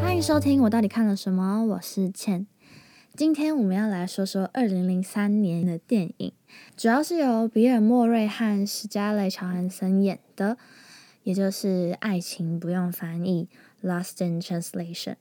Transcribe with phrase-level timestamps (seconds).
[0.00, 1.64] 欢迎收听我到底看了什么？
[1.64, 2.46] 我是倩。
[3.16, 6.32] 今天我们要来说说二零零三年的电影，
[6.76, 10.56] 主要是由比尔·莫瑞和史嘉蕾·乔汉森演的，
[11.24, 13.48] 也就是《爱情不用翻译》
[13.88, 15.16] （Lost in Translation）。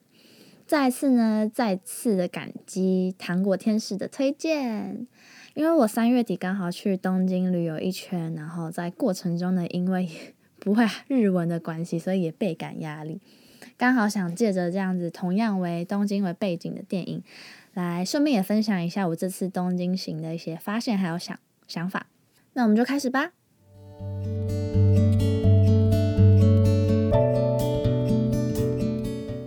[0.68, 5.08] 再次呢，再次的感激糖果天使的推荐，
[5.56, 10.08] 因为我三月底刚好去东京旅游一圈，然后在过程中呢，因为
[10.64, 13.20] 不会日文的关系，所以也倍感压力。
[13.78, 17.22] 刚好想借着这样子，同样为东京为背景的电影。
[17.74, 21.38] 来，顺便也分享一下我这次东京行的一些发现还有想
[21.68, 22.08] 想法。
[22.54, 23.34] 那我们就开始吧。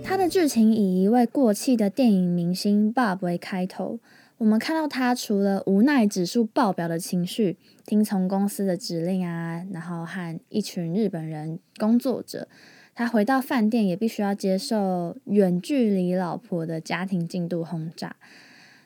[0.05, 4.01] 它的剧情以一位过气的电影明星 Bob 为开头，
[4.39, 12.47] 我们看到他除了无奈指数爆表的情绪，听从公司的指令啊，然后和一群日本人工作者。
[12.95, 18.17] 他回到饭店也必须要接受远距离老婆的家庭进度轰炸。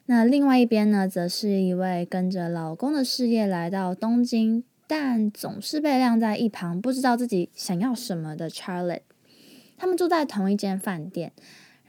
[0.06, 9.02] 那另外一边呢，则是一位跟着老公的事业来到东京，但总是被晾在一旁，不知道自己想要什么的 Charlotte。
[9.76, 11.32] 他们住在同一间饭店，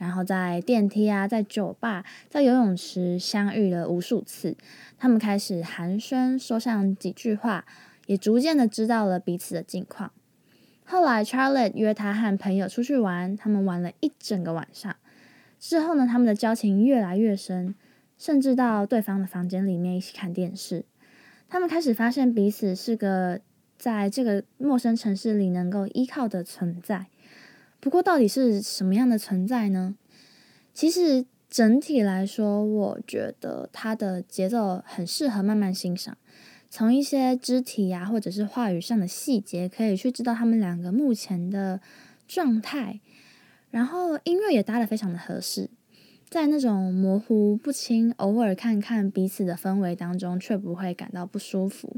[0.02, 4.56] 然后在电梯啊，在酒吧，在游泳池相遇了无数次。
[4.98, 7.64] 他们开始寒暄，说上几句话，
[8.06, 10.10] 也逐渐的知道了彼此的近况。
[10.84, 14.96] 后来，Charlotte 约他和朋友出去玩，他们玩了一整个晚上。
[15.60, 17.76] 之后呢，他们的交情越来越深，
[18.18, 20.84] 甚至到对方的房间里面一起看电视。
[21.48, 23.40] 他们开始发现彼此是个
[23.78, 27.06] 在这个陌生城市里能够依靠的存在。
[27.82, 29.96] 不过，到底是什么样的存在呢？
[30.72, 36.16] 其实整体来说，我觉得它的节奏很适合慢慢欣赏。
[36.70, 41.80] 从一些肢体呀，或者是话语上的细节，可以去知道他们两个目前的
[42.28, 43.00] 状态。
[43.72, 45.68] 然后音乐也搭的非常的合适，
[46.30, 51.96] 在那种模糊不清、偶尔看看彼此的氛围当中，却不会感到不舒服。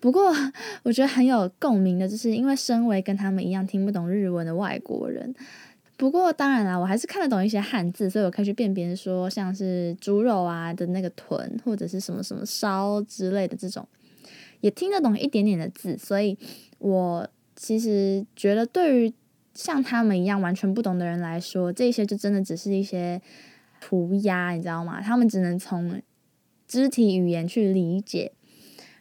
[0.00, 0.32] 不过，
[0.84, 5.34] 我觉得很有共鸣的，就是因为身为跟他们一样听不懂日文的外国人。
[5.96, 13.84] 不过当然啦，我还是看得懂一些汉字，所以我可以去辨别说，像是猪肉啊的那个豚，或者是什么什么烧之类的这种，
[14.60, 15.98] 也听得懂一点点的字。
[15.98, 16.38] 所以
[16.78, 19.12] 我其实觉得，对于
[19.54, 23.20] 像他们一样完全不懂的人来说，这些就真的只是一些
[23.80, 25.00] 涂鸦，你知道吗？
[25.00, 26.00] 他们只能从
[26.68, 28.30] 肢体语言去理解，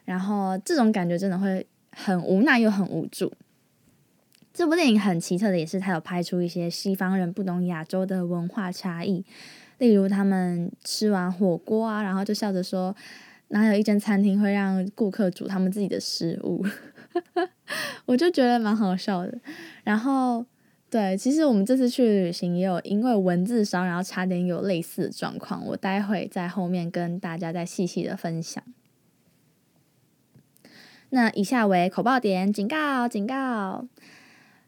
[0.08, 3.30] 然后这种感觉真的会很无奈又很无助。
[4.54, 9.26] 这部电影很奇特的，也是它有拍出一些西方人不懂亚洲的文化差异，
[9.80, 12.96] 例如他们吃完火锅啊，然后就笑着说，
[13.50, 16.66] 哪有一间餐厅会让顾客煮他们自己的食物？
[18.08, 19.38] 我就觉得蛮好笑的。
[19.84, 20.46] 然后，
[20.90, 28.64] 对，其实我们这次去旅行也有因为文字骚然后差点有类似的状况，我待会在后面跟大家再细细的分享。
[31.10, 33.86] 那以下为口爆点，警告，警告。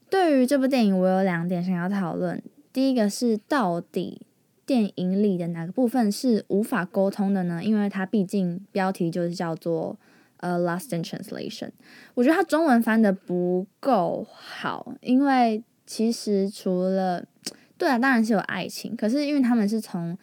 [0.10, 2.42] 对于这部电影，我有两点想要讨论。
[2.72, 4.22] 第一个是，到底
[4.66, 7.62] 电影里的哪个部分是无法沟通的呢？
[7.64, 10.00] 因为它毕竟标题就是叫做
[10.42, 11.72] “呃，Lost in Translation”。
[12.16, 17.26] 我觉得它中文翻的不够好，因为其实除了
[17.78, 20.18] 对啊，当然是有爱情，可是因为他们是从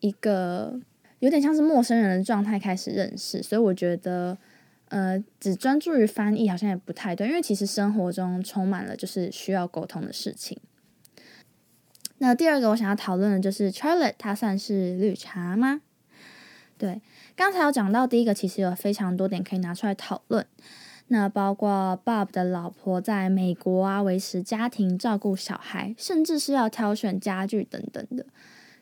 [0.00, 0.80] 一个
[1.18, 4.38] 有点像是陌生人的状态开始认识，所以我觉得。
[4.88, 10.58] 呃，只专注于翻译好像也不太对，因为其实生活中充满了就是需要沟通的事情。
[12.18, 15.82] 那第二个我想要讨论的就是 Charlotte，它算是绿茶吗？
[16.76, 17.00] 对，
[17.36, 20.46] 刚才有讲到第一个，其实有非常多点可以拿出来讨论。
[21.08, 28.26] 那包括 Bob 的老婆在美国啊，维持家庭、照顾小孩，甚至是要挑选家具等等的。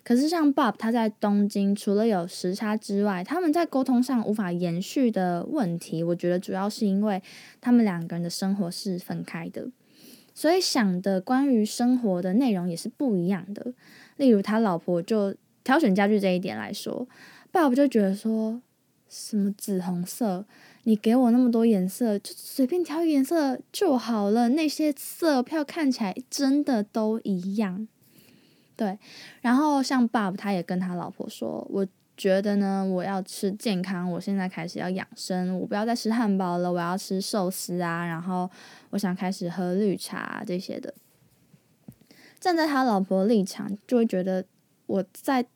[0.07, 7.21] 可是像 Bob 他在东京，除了有时差之外，他们在沟通上无法延续的问题，我觉得主要是因为
[7.61, 9.69] 他们两个人的生活是分开的，
[10.33, 13.73] 所以想的关于生活的内容也是不一样的。
[14.17, 15.35] 例如他老婆就
[15.65, 17.09] 挑选家具这一点来说
[17.53, 18.63] ，Bob 就觉得说
[19.09, 20.47] 什么紫红色，
[20.85, 27.89] 你给我那么多颜色，就随便挑颜色就好了，那些色票看起来真的都一样。
[28.77, 28.99] 对，
[29.41, 38.51] 然后像 Bob 他也跟他老婆说：“我觉得呢，我要吃健康，我现在开始要养生，我不要再吃汉堡了，我要吃寿司啊，然后
[38.91, 40.93] 我想开始喝绿茶这些的。”
[42.39, 44.45] 站在他老婆立场，就会觉得
[44.85, 45.47] 我在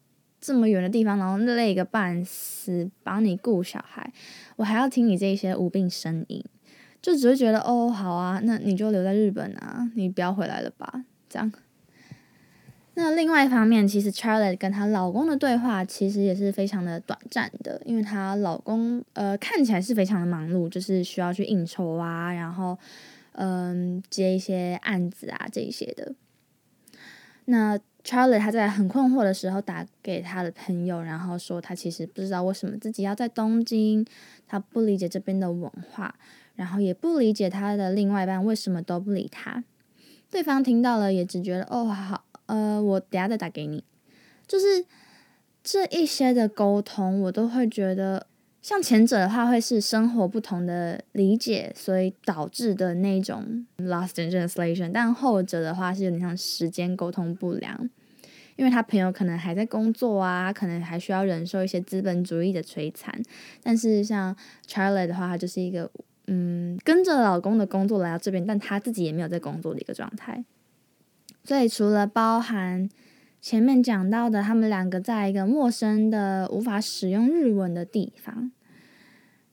[0.40, 4.10] 这么远的地方，然后累个半死，帮你顾小孩，
[4.56, 6.42] 我还要听你这些无病呻吟，
[7.02, 11.52] 就只会觉得哦，好啊，那你就留在日本啊，你不要回来了吧，这样。
[12.94, 22.76] 那另外一方面，其实 Charlotte 跟她老公的对话其实也是非常的短暂的，因为她老公呃看起来是非常的忙碌，就是需要去应酬啊，然后
[23.32, 26.12] 嗯接一些案子啊这一些的。
[27.46, 34.04] 那 Charlotte 她在很困惑的时候打给她的朋友，然后说她其实不知道为什么自己要在东京，
[34.46, 36.14] 她不理解这边的文化，
[36.56, 39.62] 然后也不理解她的另外一半为什么都不理她。
[40.28, 42.24] 对方听到了也只觉得哦好。
[42.50, 43.84] 呃，我等下再打给你。
[44.46, 44.84] 就是
[45.62, 48.26] 这一些的沟通，我都会觉得，
[48.60, 54.90] 像前者的话，会是生活不同的理解，所以导致的那种 lost in translation。
[54.92, 57.88] 但后者的话，是有点像时间沟通不良，
[58.56, 63.14] 因为他朋友可能还在工作啊，可能还需要忍受一些资本主义的摧残。
[63.62, 64.34] 但是像
[64.66, 65.88] Charlie 的话，他就是一个
[66.26, 70.44] 嗯，跟着老公的工作来到这边，但他自己也没有在工作的一个状态。
[71.42, 72.88] 所以，除了包含
[73.40, 78.52] 前面讲到的，他们两个在一个陌生的、无法使用日文的地方，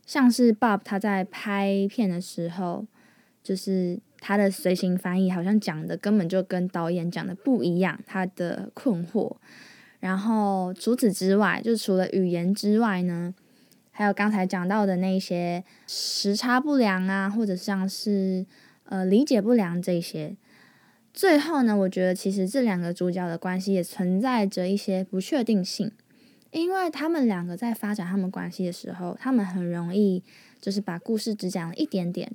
[0.06, 2.86] 像是 Bob 他在拍片的时候，
[3.42, 9.38] 就是他的随行翻译好像讲的根本就跟导演讲的不一样，他的困惑。
[10.00, 13.34] 然后除此之外，就除了语言之外呢，
[13.92, 18.46] 还有刚才讲到的那些时差不良啊，或者像是
[18.84, 20.36] 呃理解不良这些。
[21.18, 25.92] 最后呢，我觉得其实这两个主角的关系也存在着一些不确定性，
[26.52, 30.22] 因为他们两个在发展他们关系的时候，他们很容易
[30.62, 32.32] 就是把故事只讲了一点点，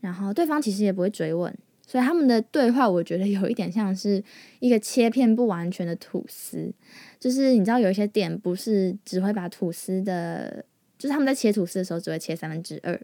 [0.00, 1.56] 然后对方其实也不会追问，
[1.86, 4.22] 所以他们的对话我觉得有一点像是
[4.60, 6.70] 一个切片不完全的吐司，
[7.18, 10.62] 就是你知道有一些点不是只会把吐司的，
[10.98, 13.00] 就是他们在切吐司的时候只会切三分之二，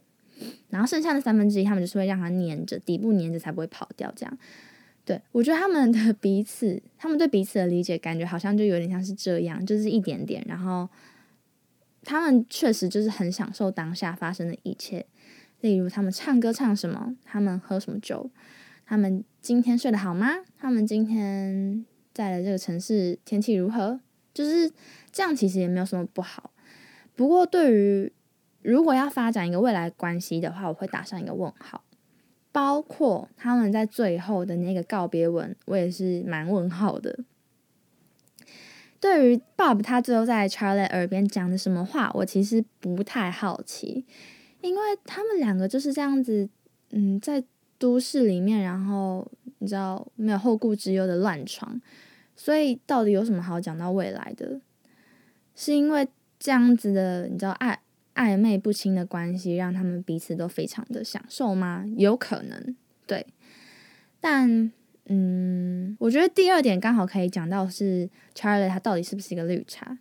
[0.69, 4.38] 然后剩下的三分之一他们就是会让它粘着，底部粘着才不会跑掉这样。
[5.10, 10.40] 对，我觉得他们的彼此，他们对彼此的理解，感觉好像就有点像是这样，就是一点点。
[10.46, 10.88] 然后
[12.04, 15.04] 他们确实就是很享受当下发生的一切，
[15.62, 18.30] 例如他们唱歌唱什么，他们喝什么酒，
[18.86, 20.28] 他们今天睡得好吗？
[20.56, 21.84] 他们今天
[22.14, 23.98] 在的这个城市天气如何？
[24.32, 24.70] 就是
[25.10, 26.52] 这样，其实也没有什么不好。
[27.16, 28.12] 不过，对于
[28.62, 31.82] 如果要发展一个未来关系的话，我会打上一个问号。
[32.52, 37.19] 包括他们在最后的那个告别文，我也是蛮问号的。
[38.99, 44.05] 对于 Bob 他最后在 Charlie 耳边讲的什么话，我其实不太好奇，
[44.61, 46.49] 因为他们两个就是这样子，
[46.91, 47.43] 嗯，在
[47.79, 49.26] 都市里面，然后
[49.58, 51.81] 你知道没有后顾之忧的乱闯，
[52.37, 54.61] 所以到底有什么好讲到未来的？
[55.55, 56.06] 是因为
[56.38, 57.81] 这样子的，你知道爱。
[58.20, 61.87] 暧昧不清的关系让他们彼此都非常的享受吗？
[61.96, 62.76] 有可能，
[63.06, 63.26] 对。
[64.20, 64.70] 但，
[65.06, 69.96] 嗯，我觉得第二点刚好可以讲到是 Charlie 他到底是不是一个绿茶？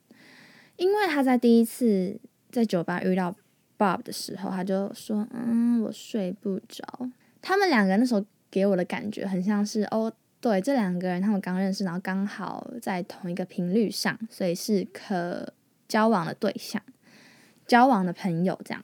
[0.76, 2.20] 因为他在第一次
[2.52, 3.34] 在酒吧遇到
[3.78, 7.10] Bob 的时候，他就说：“嗯，我睡不着。”
[7.42, 10.12] 他们两个那时候给我的感觉很像是哦，
[10.42, 15.54] 对，这两个人他们刚认识，然后刚好在同一个频率上，所以是可
[15.88, 16.82] 交往的对象。
[17.70, 18.84] 交往的朋友这样，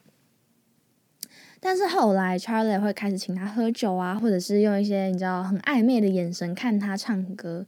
[1.58, 7.66] 但是后来 Charlie 会开始请他喝酒啊，或者是用一些你知道很暧昧的眼神看他唱歌，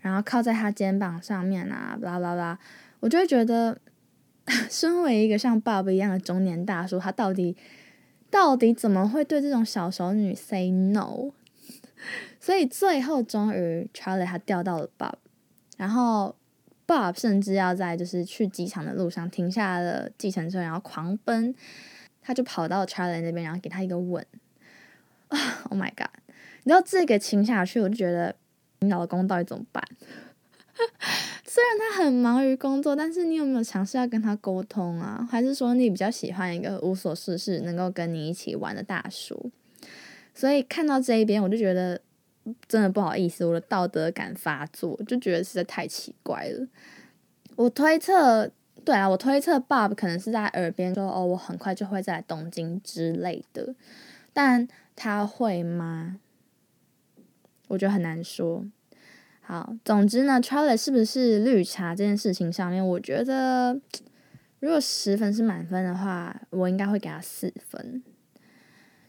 [0.00, 2.58] 然后靠在他肩膀上面啊，啦啦啦，
[3.00, 3.80] 我就会觉得，
[4.68, 7.56] 身为一个像 Bob 一样的中年大叔，他到底
[8.30, 11.30] 到底怎么会对这种小熟女 say no？
[12.38, 15.14] 所以最后终于 Charlie 他钓到了 Bob，
[15.78, 16.36] 然后。
[16.88, 21.54] Bob 甚至要在就是去机场的路上停下了计程车，然后狂奔，
[22.22, 24.24] 他就跑到 Charlie 那边，然后给他一个吻。
[25.28, 26.08] 啊，Oh my god！
[26.64, 28.34] 你知道这个亲下去，我就觉得
[28.78, 29.84] 你老公到底怎么办？
[31.44, 35.28] 虽然他很忙于工作，但是你有没有尝试要跟他沟通啊？
[35.30, 39.50] 还是说你比较喜欢一个无所事事、能够跟你一起玩的大叔？
[40.34, 42.00] 所以看到这一边，我就觉得。
[42.68, 46.66] 真的不好意思，我的道德感发作，就觉得实在太奇怪了。
[47.56, 48.50] 我推测，
[48.84, 53.74] 对啊，我推测 Bob 可能是在耳边说：“哦，我很快就会在东京之类的。”
[54.32, 56.18] 但他会吗？
[57.68, 58.64] 我觉得很难说。
[59.40, 63.80] 好，总之呢，Charlie 是不是绿茶这件事情上面，我觉得
[64.60, 68.02] 如果十分是满分的话，我应该会给他四分。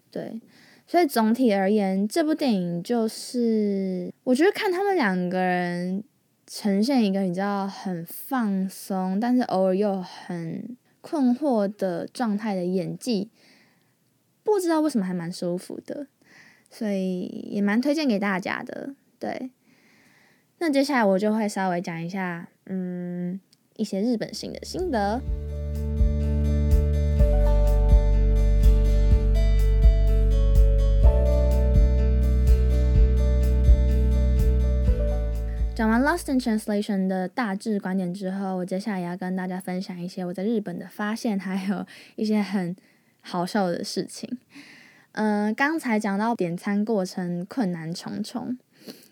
[0.10, 0.42] 对。
[0.90, 6.04] 所以总体而言，这部电影就是我觉得看他们两个人
[6.48, 13.30] 呈现一个你知道很放松，但是偶尔又很困惑的状态的演技，
[14.44, 16.08] 不知道为什么还蛮舒服的，
[16.72, 18.96] 所以也蛮推荐给大家的。
[19.20, 19.52] 对，
[20.58, 23.40] 那接下来我就会稍微讲一下，嗯，
[23.78, 25.22] 一些日本行的心得。
[35.80, 41.86] 讲完《Lost in Translation》的大致观点之后，我接下来也要跟大家分享一些我在日本的发现，还有
[42.18, 42.76] 一些很
[43.22, 44.30] 好笑的事情。
[45.14, 48.58] 嗯，刚才讲到点餐过程困难重重，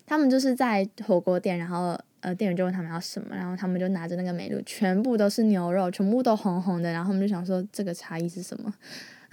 [0.04, 8.74] 他们就是在火锅店，然后呃，店员就问他们要什么，然后他们就拿着那个美露，全部都是牛肉，全部都红红的，然后我们就想说这个差异是什么？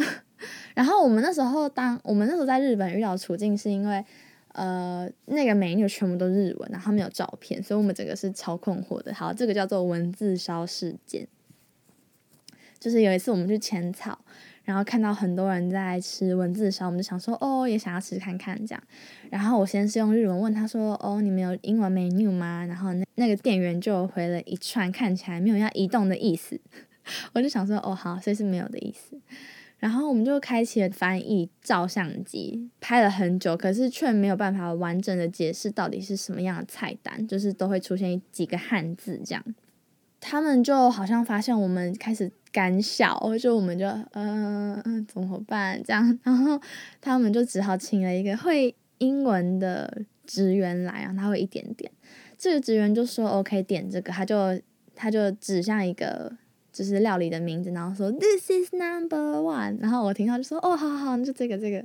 [0.74, 4.06] 然后我们那时候，当我们那时候在日本遇到处境，是因为。
[4.56, 9.14] 呃，那个美女全部都日文，然后没有照片，所以我们整个是超困惑的。
[9.14, 11.28] 好，这个叫做文字烧事件，
[12.80, 14.18] 就是有一次我们去浅草，
[14.64, 18.82] 然后看到很多人在吃文字烧，我们就想说，哦，也想要吃看看这样。
[19.30, 22.66] 然后我先是用日文问他说，哦，你们有英文 menu 吗？
[22.66, 26.58] 然后那那个店员就回了一串看起来没有要移动的意思，
[27.36, 29.20] 我就想说，哦，好，所以是没有的意思。
[29.78, 39.44] 然后我们就开启了翻译照相机，拍了很久，可是却没有办法完整的解释到底是什么样的菜单，就是都会出现几个汉字这样。
[40.22, 46.60] 他们就好像发现我们开始干笑，就我们就嗯嗯怎么办这样，然后
[47.00, 51.92] 他们就只好请了一个会英文的职员来，然后他会一点点，
[52.38, 54.60] 这个职员就说 OK 点这个，他就
[54.96, 56.32] 他就指向一个。
[56.76, 61.82] 就是料理的名字，然后说 This is number one，然后我听到就说哦，好好，就这个这个，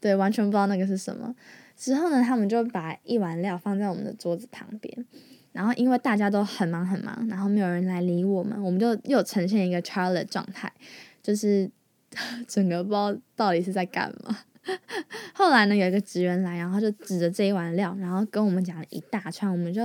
[0.00, 1.34] 对，完全不知道那个是什么。
[1.76, 5.04] 之后呢，他们就把一碗料放在我们的桌子旁边，
[5.50, 10.72] 然后因为大家都很忙很忙，然后没有人来理我们，我们就又呈现一个 Charlotte 状态，
[11.20, 11.68] 就是
[12.46, 14.38] 整个不知道到底是在干嘛。
[15.34, 19.82] 后来呢，有一个职员来，然后就指着这一碗料，然后跟我们讲了一大串，我们就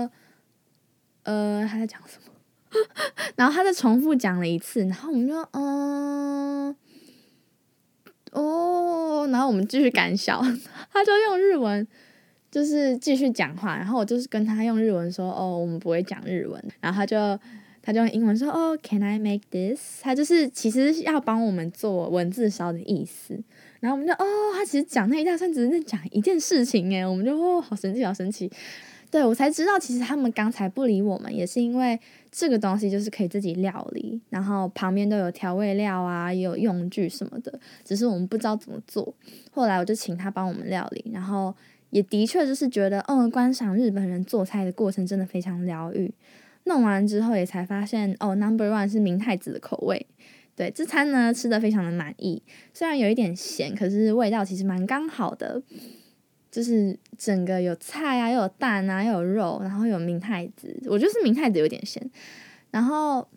[1.23, 2.32] 呃他在讲什么？
[3.35, 6.75] 然后他再重复讲了一次，然后我们就嗯，
[8.31, 10.41] 哦，然后我们继续赶笑，
[10.91, 11.87] 他就用日文
[12.51, 17.39] 就是继续讲话，然后我就是跟他用日文说哦，我们不会讲日文，然后他就
[17.81, 20.01] 他就用英文说哦，Can I make this？
[20.01, 23.39] 他就是其实要帮我们做文字烧的意思，
[23.79, 28.51] 然后我们就哦，他其实讲那一大串只是在讲一件事情诶，我们就哦，好神奇，好神奇。
[29.13, 31.99] 对，我才知道，其实他们刚才不理我们，也是因为
[32.31, 39.13] 这个东西就是可以自己料理，然后旁边都有调味料啊，也有用具什么的，只是我们不知道怎么做。
[39.51, 41.53] 后来我就请他帮我们料理，然后
[41.91, 46.11] 也的确就是觉得，嗯，观赏日本人做菜的过程真的非常疗愈。
[46.63, 50.07] 弄完之后也才发现，哦，Number One 是明太子的口味。
[50.55, 52.41] 对，这餐呢吃的非常的满意，
[52.73, 55.61] 虽然有一点咸，可是味道其实蛮刚好的。
[56.53, 62.07] 就是整个有菜啊，又有蛋啊，又有肉，然后有明太子，我就是明太子有点咸。
[62.69, 63.27] 然后，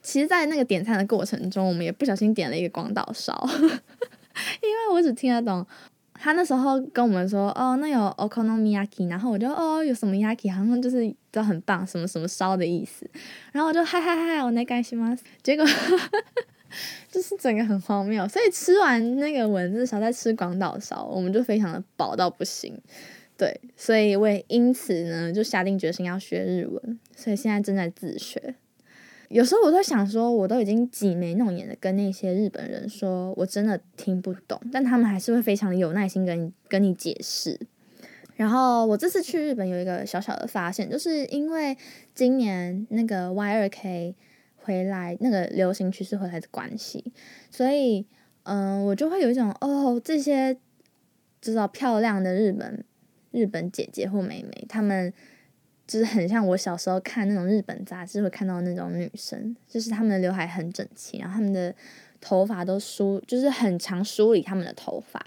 [0.00, 3.38] 其实，在那个点餐的过程中，我们也不小心点了一个广岛烧，
[4.62, 5.66] 因为我只听得懂
[6.14, 13.06] 他那时候跟我们说，哦，那有 okonomiyaki，然后我就哦，有什么 yaki，好像就是都很棒，什么什么烧的意思。
[13.52, 15.14] 然后我就嗨嗨嗨，我那干什么？
[15.42, 15.66] 结果。
[17.10, 22.76] 就是整个很荒谬，所以吃完那个文字烧，再吃广岛烧，我们就非常的饱到不行。
[23.36, 28.54] 对，所以我也因此呢，就下定决心要学日文，所以现在正在自学。
[29.28, 37.58] 有时候我都想说，我都已经挤眉弄眼的跟那些日本人说，我真的听不懂，但他们还是会非常有耐心跟你跟你解释。
[38.36, 41.76] 然后我这次去日本有一个小小的发现，就是因为
[42.14, 44.14] 今年那个 Y 二 K。
[44.64, 47.12] 回来那个流行趋势回来的关系，
[47.50, 48.06] 所以
[48.44, 50.56] 嗯，我就会有一种哦，这些
[51.40, 52.82] 知道漂亮的日本
[53.30, 55.12] 日本姐姐或妹妹，她们
[55.86, 61.74] 就是很像我小时候看那种日本杂志会看到那种女生，就是她们的刘海很整齐，然后她们的
[62.20, 65.24] 头发都梳，就是很常梳理她们的头发，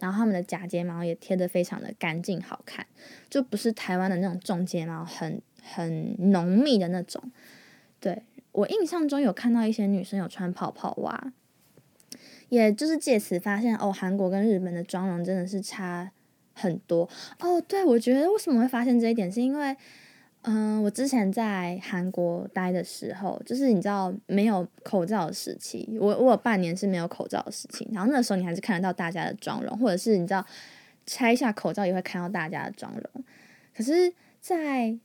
[0.00, 2.84] 然后她们的假睫毛也贴得非常的干净好看，
[3.28, 7.22] 就不是台湾的那种重睫毛，很很浓密的那种，
[8.00, 8.22] 对。
[8.52, 11.32] 我印象中有看到一些女生有穿泡泡袜，
[12.48, 16.10] 也就是借此发现哦，韩国跟日本的妆容真的是差
[16.54, 17.60] 很多哦。
[17.60, 19.76] 对，我觉得为什么会发现这一点，是因为
[20.42, 30.44] 嗯，我之前在韩国待的时候，就是你知道没有口罩的时期，我我有半年是没有口罩的时期，然后那时候你还是看得到大家的妆容，或者是你知道
[31.06, 33.24] 拆下口罩也会看到大家的妆容，
[33.76, 34.98] 可是，在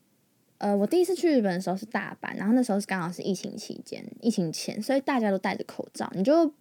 [0.57, 6.53] 呃，我第一次去日本的时候是大阪，然后那时候是刚好是疫情期间，疫情前，所以大家都戴着口罩，你就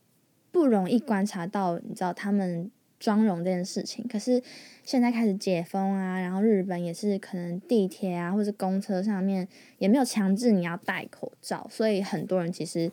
[0.51, 4.05] 不容易观察到，你知道他们妆容这件事情。
[4.09, 4.43] 可是
[4.83, 9.47] 现在开始解封啊，然后日本也是可能地铁啊或者公车上面
[9.79, 12.91] 也没有强制你要戴口罩，所以很多人其实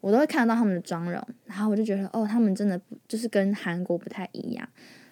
[0.00, 4.68] 我都会看到他们的妆容，然后我就觉得哦，他们真的就是跟韩国不太一样，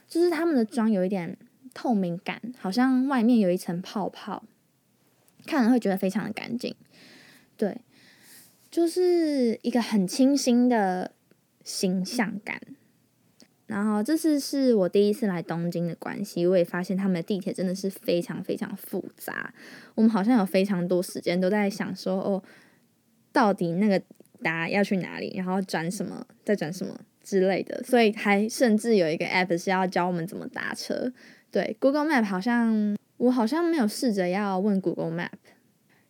[0.07, 1.37] 就是他们的妆有一点
[1.75, 4.45] 透明感，好像外面有一层泡泡，
[5.47, 6.75] 看了会觉得非常的干净。
[7.57, 7.81] 对，
[8.71, 11.13] 就是一个很清新的
[11.63, 12.61] 形象感。
[13.67, 19.55] 然后这次是我第一次来东京的关系，我也发现他们的地铁真的是非常非常复杂。
[19.95, 22.43] 我们好像有非常多时间都在想说，哦，
[23.33, 24.03] 到底那个
[24.43, 27.83] 搭要去哪里，然后转什么，再转什么之类的。
[27.83, 31.11] 所以还甚至有一个 app 是要教我们怎么搭车。
[31.51, 35.31] 对，Google Map 好像我好像没有试着要问 Google Map。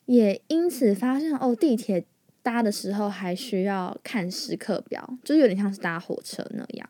[0.07, 2.07] 也因此发现哦，地铁
[2.43, 6.89] 搭的时候还需要看时刻表，就是有点像是搭火车那样。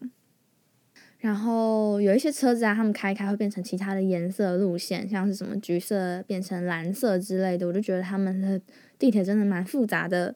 [1.18, 8.60] 然后有一些车子啊，他们开开会变成其他的颜色路线，像是什么橘色变成蓝色之类的，我就觉得他们的
[8.98, 10.34] 地铁真的蛮复杂的。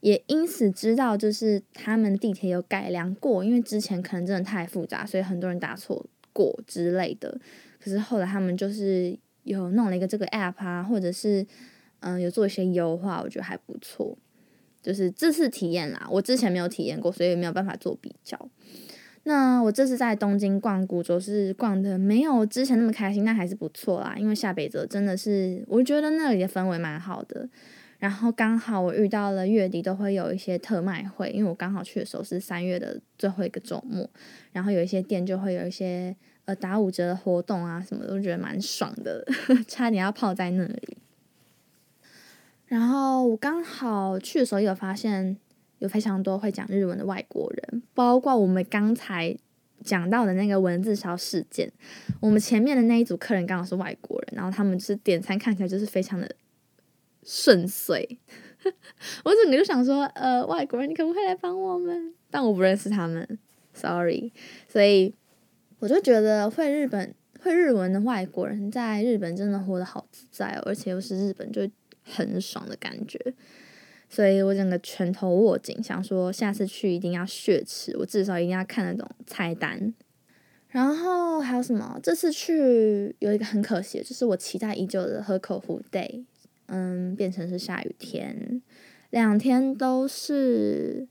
[0.00, 7.38] 也因此知道，就是他们地铁有改良过，因为之前可能真的太复杂，所以很多人打错过之类的。
[7.80, 11.46] 可是后来他们就是有弄了一个这个 app 啊，或者是。
[12.02, 14.16] 嗯，有做一些优化，我觉得还不错。
[14.80, 18.48] 就是这次体验啦，我之前没有体验过，所以没有办法做比较。
[19.24, 24.14] 那我这次在东京逛古着是逛的没有之前那么开心，但还是不错啦。
[24.16, 27.46] 因为下北泽真的是，我觉得那里的氛围蛮好的。
[27.98, 34.08] 然后刚好我遇到了月底都会有一些特卖会，因为我刚好去的时候是三月的最后一个周末，
[34.52, 36.16] 然后有一些店就会有一些
[36.50, 39.24] 呃打五折的活动啊什么，都觉得蛮爽的，
[39.68, 40.96] 差点要泡在那里。
[42.66, 45.36] 然后我刚好去的时候，有发现
[45.78, 49.36] 有非常多会讲日文的外国人，包括我们刚才
[49.84, 51.72] 讲到的那个文字烧事件。
[52.20, 56.28] 我们前面的那一组客人刚好是外国人，然后他们就是点餐看起来就是非常的
[57.22, 58.18] 顺遂。
[59.24, 62.12] 我整个就想说，呃，外国人，你可不可以来帮我们？
[62.30, 63.38] 但我不认识他们
[63.72, 64.32] ，sorry。
[64.68, 65.14] 所以
[65.80, 71.68] 我就觉得会日本会日文的外国人在日本真的活得好自在哦，而且又是日本就。
[72.02, 73.20] 很爽的感觉，
[74.08, 79.94] 所以我整个拳头握紧，想说下次去一定要血吃，我至少一定要看得懂菜单。
[80.70, 82.00] 然后还有什么？
[82.02, 86.24] 这次去有一个很可惜，就是我期待已久的河口湖 day，
[86.66, 88.60] 嗯，变成是下雨天，
[89.10, 91.06] 两天都是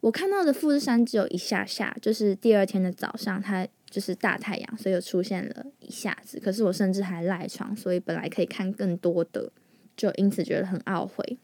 [0.00, 6.40] 我看到的富士山只有一下下，就是第二天的早上它就是大太阳，所以又出现了一下子。
[6.40, 9.52] 可是我甚至还赖床，所以本来可以看更多的。
[9.94, 11.36] 就因此觉得很懊悔，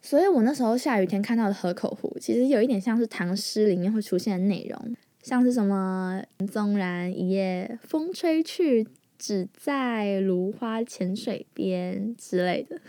[0.00, 8.86] 所以我那时候下雨天看到的河口湖，其实有一点像是唐诗里面会出现的内容，像是什么“纵然一夜风吹去，
[9.18, 12.80] 只在芦花浅水边”之类的，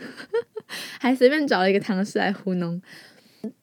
[1.00, 2.80] 还随便找了一个唐诗来糊弄。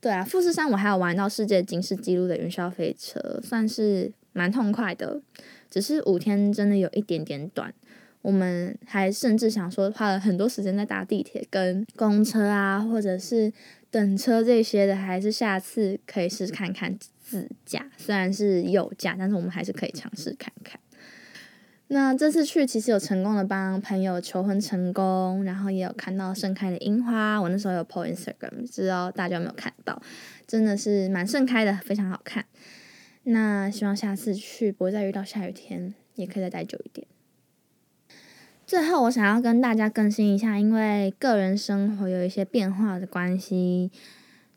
[0.02, 5.22] 对啊，富士山我还有玩到世界警示记录的云霄飞车，算是蛮痛快的，
[5.70, 7.74] 只是五天真的有一点点短。
[8.22, 13.52] 我们还甚至想说，花了很多时间在搭地铁、跟公车啊，或者是
[13.90, 17.90] 等车这些的，还是下次可以试试看看自驾。
[17.98, 20.80] 虽然是有价，但是我们还是可以尝试看看。
[21.88, 27.38] 那这次去其实有成功的帮朋友求婚成功，然后也有看到盛开的樱花。
[27.38, 30.00] 我那时候有 po Instagram，不知道大家有没有看到？
[30.46, 32.46] 真的是蛮盛开的，非常好看。
[33.24, 37.06] 那希望下次去不会再遇到下雨天，也可以再待久一点。
[38.66, 43.92] 最后，我想要跟大家更新一下，因为个人生活有一些变化的关系，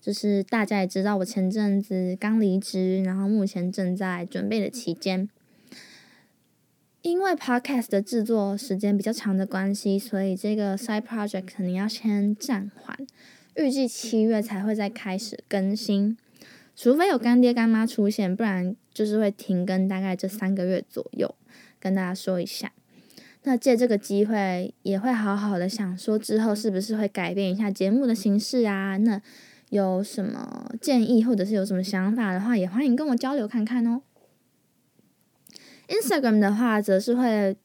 [0.00, 5.29] 就是大家也知道，我前阵子刚离职，然后目前正在准备的期间。
[7.03, 12.96] 因为 podcast 的制作时间比较长的关系，所以这个 side project 肯定要先暂缓，
[13.57, 16.16] 预计七月才会再开始更新，
[16.76, 21.34] 除非有干爹干妈出现，不然就是会停更大概这三个月左右，
[21.78, 22.72] 跟大家说一下。
[23.44, 28.96] 那借这个机会，也会好好的想说之后是不是会改变一下节目的形式啊？
[28.96, 29.20] 那
[29.68, 34.02] 有什么建议或者是有什么想法的话，也欢迎跟我交流看看哦。
[35.88, 37.56] Instagram 的话，则是会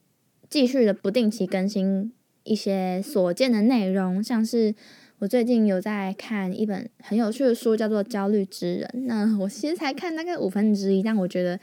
[0.48, 4.74] 继续的不定期更新一些所见的内容，像是
[5.20, 8.90] 我最近有在看一本很有趣的书，叫做《焦虑之人》。
[9.06, 11.60] 那我其实才看大概五分之一，但我觉得。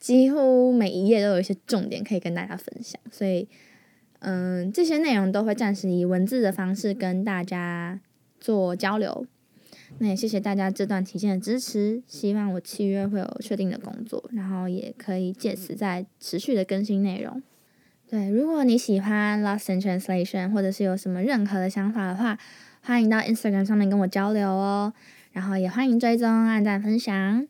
[0.00, 3.48] 几乎每一页都有一些重点可以跟大家分享，所以，
[4.20, 7.98] 嗯，这些内容都会暂时以文字的方式跟大家
[8.38, 9.26] 做交流。
[9.98, 17.42] 那也谢谢大家这段期间的支持，希望我七月会有确定的工作，然后也可以借此再持续的更新内容。
[18.08, 22.38] 对，如果你喜欢 Lost in Translation，或者是有什么任何的想法的话，
[22.82, 24.92] 欢迎到 Instagram 上面跟我交流哦。
[25.32, 27.46] 然后也欢迎追踪、按赞、分享。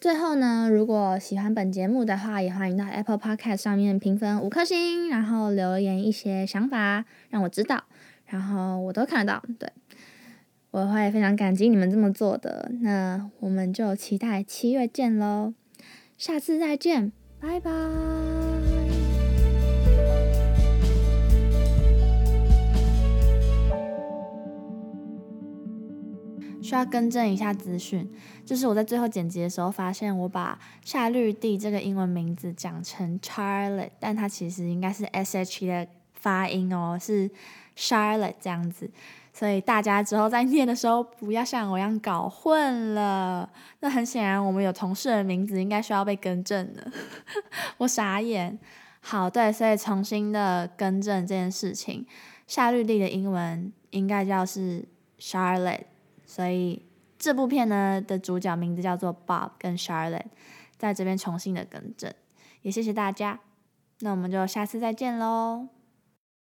[0.00, 7.84] 最后呢，如果喜欢本节目的话，也欢迎到 Apple Podcast 上面评分五颗星，然后留言一些想法让我知道，
[8.26, 9.42] 然后我都看得到。
[9.58, 9.70] 对，
[10.70, 12.70] 我会非常感激你们这么做的。
[12.80, 15.52] 那我们就期待七月见喽，
[16.16, 18.39] 下次再见，拜拜。
[26.70, 28.08] 需要更正一下资讯，
[28.46, 37.28] 就是我在最后剪辑的时候发现，我把夏绿蒂这个英文名字讲成 Charlotte，但它其实应该是 S H 的发音哦，是
[37.76, 38.88] Charlotte 这样子，
[39.32, 43.50] 所以大家之后在念的时候不要像我一样搞混了。
[43.80, 46.88] 那很显然，我们有同事的名字应该需要被更正的，
[47.78, 48.56] 我傻眼。
[49.00, 52.06] 好，对，所以重新的更正这件事情，
[52.46, 54.86] 夏绿蒂的英文应该叫是
[55.18, 55.89] Charlotte。
[56.30, 56.80] 所以
[57.18, 60.26] 这部片呢的主角名字叫做 Bob 跟 Charlotte，
[60.78, 62.14] 在这边重新的更正，
[62.62, 63.40] 也谢谢大家，
[63.98, 65.79] 那我们就下次再见喽。